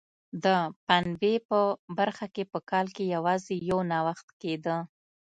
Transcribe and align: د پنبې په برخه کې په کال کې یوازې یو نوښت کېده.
د 0.43 0.45
پنبې 0.87 1.33
په 1.49 1.59
برخه 1.97 2.25
کې 2.33 2.43
په 2.51 2.59
کال 2.69 2.87
کې 2.95 3.03
یوازې 3.15 3.55
یو 3.69 3.79
نوښت 3.91 4.27
کېده. 4.41 4.77